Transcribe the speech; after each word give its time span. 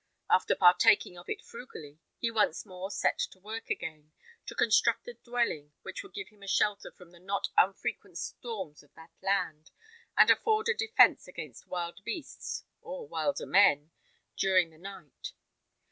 After 0.31 0.55
partaking 0.55 1.15
of 1.15 1.29
it 1.29 1.43
frugally, 1.43 1.99
he 2.17 2.31
once 2.31 2.65
more 2.65 2.89
set 2.89 3.19
to 3.19 3.39
work 3.39 3.69
again, 3.69 4.13
to 4.47 4.55
construct 4.55 5.07
a 5.07 5.13
dwelling 5.13 5.73
which 5.83 6.01
would 6.01 6.15
give 6.15 6.29
him 6.29 6.41
a 6.41 6.47
shelter 6.47 6.89
from 6.91 7.11
the 7.11 7.19
not 7.19 7.49
unfrequent 7.55 8.17
storms 8.17 8.81
of 8.81 8.91
that 8.95 9.11
land, 9.21 9.69
and 10.17 10.31
afford 10.31 10.69
a 10.69 10.73
defence 10.73 11.27
against 11.27 11.67
wild 11.67 12.03
beasts, 12.03 12.63
or 12.81 13.07
wilder 13.07 13.45
men, 13.45 13.91
during 14.35 14.71
the 14.71 14.79
night. 14.79 15.33